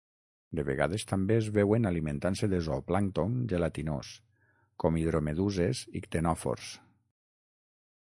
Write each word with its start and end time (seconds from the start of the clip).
De 0.59 0.63
vegades 0.67 1.03
també 1.09 1.35
es 1.41 1.49
veuen 1.57 1.89
alimentant-se 1.89 2.49
de 2.53 2.61
zooplàncton 2.67 3.35
gelatinós 3.51 4.09
com 4.85 4.97
hidromeduses 5.03 5.83
i 6.01 6.03
ctenòfors. 6.07 6.73